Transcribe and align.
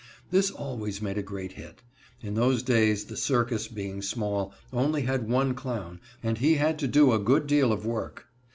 This 0.31 0.49
always 0.49 0.99
made 0.99 1.19
a 1.19 1.21
great 1.21 1.51
hit. 1.51 1.83
In 2.23 2.33
those 2.33 2.63
days 2.63 3.05
the 3.05 3.15
circus, 3.15 3.67
being 3.67 4.01
small, 4.01 4.51
only 4.73 5.03
had 5.03 5.29
one 5.29 5.53
clown, 5.53 5.99
and 6.23 6.39
he 6.39 6.55
had 6.55 6.79
to 6.79 6.87
do 6.87 7.11
a 7.11 7.19
good 7.19 7.45
deal 7.45 7.71
of 7.71 7.85
work. 7.85 8.25